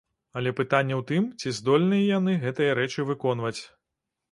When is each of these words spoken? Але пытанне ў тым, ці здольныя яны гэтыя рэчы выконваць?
Але 0.39 0.53
пытанне 0.59 0.95
ў 0.99 1.03
тым, 1.11 1.27
ці 1.39 1.53
здольныя 1.59 2.03
яны 2.17 2.33
гэтыя 2.47 2.71
рэчы 2.83 3.09
выконваць? 3.13 3.57